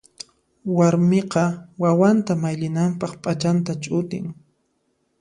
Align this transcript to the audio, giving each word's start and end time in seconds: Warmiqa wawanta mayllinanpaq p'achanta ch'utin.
Warmiqa 0.77 1.43
wawanta 1.81 2.31
mayllinanpaq 2.43 3.11
p'achanta 3.23 3.71
ch'utin. 3.83 4.25